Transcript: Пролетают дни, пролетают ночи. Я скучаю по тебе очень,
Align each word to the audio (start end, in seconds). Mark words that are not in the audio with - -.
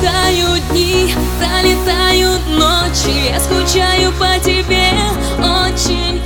Пролетают 0.00 0.62
дни, 0.70 1.14
пролетают 1.38 2.40
ночи. 2.48 3.30
Я 3.30 3.40
скучаю 3.40 4.12
по 4.12 4.38
тебе 4.42 4.90
очень, 5.38 6.20